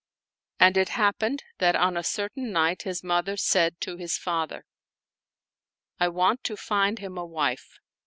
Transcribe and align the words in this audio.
* 0.31 0.59
And 0.59 0.77
it 0.77 0.89
happened 0.89 1.43
that 1.59 1.75
on 1.75 1.95
a 1.95 2.01
certain 2.01 2.51
night 2.51 2.81
his 2.81 3.03
mother 3.03 3.37
said 3.37 3.79
to 3.81 3.97
his 3.97 4.17
father," 4.17 4.65
I 5.99 6.07
want 6.07 6.43
to 6.45 6.57
find 6.57 6.97
him 6.97 7.19
a 7.19 7.25
wife." 7.27 7.77